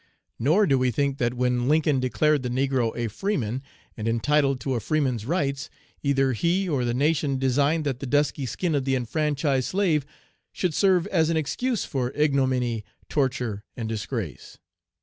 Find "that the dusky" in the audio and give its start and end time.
7.85-8.47